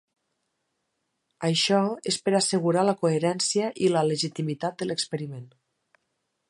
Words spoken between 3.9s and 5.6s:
la legitimitat de l'experiment.